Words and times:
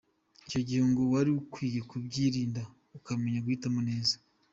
Icyo 0.45 0.59
gihe 0.67 0.81
ngo 0.91 1.01
wari 1.13 1.29
ukwiye 1.41 1.79
kubyirinda 1.89 2.61
ukamenya 2.97 3.43
guhitamo 3.45 3.79
neza. 3.89 4.15